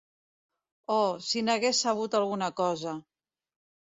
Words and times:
Oh, 0.93 1.09
si 1.25 1.43
n'hagués 1.49 1.83
sabut 1.85 2.17
alguna 2.21 2.47
cosa! 2.61 2.95